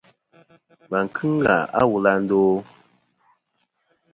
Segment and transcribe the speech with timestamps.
[0.91, 2.41] Và kɨŋ ghà a wul à ndo?